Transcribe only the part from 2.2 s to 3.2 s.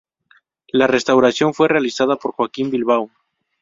Joaquín Bilbao.